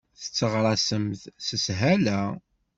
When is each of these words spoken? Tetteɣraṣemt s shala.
Tetteɣraṣemt 0.21 1.21
s 1.47 1.47
shala. 1.75 2.19